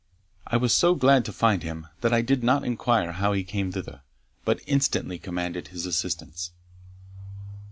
[0.47, 3.71] I was so glad to find him, that I did not inquire how he came
[3.71, 4.01] thither,
[4.45, 6.49] but instantly commanded his assistance.